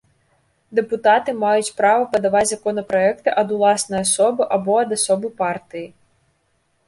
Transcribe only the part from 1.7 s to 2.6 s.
права падаваць